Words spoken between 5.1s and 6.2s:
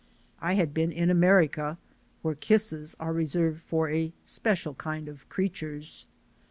creatures.